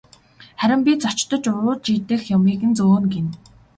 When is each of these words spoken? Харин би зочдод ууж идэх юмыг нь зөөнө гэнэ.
Харин 0.61 0.81
би 0.87 0.91
зочдод 1.03 1.43
ууж 1.53 1.81
идэх 1.97 2.21
юмыг 2.35 2.61
нь 2.69 2.75
зөөнө 2.77 3.07
гэнэ. 3.13 3.31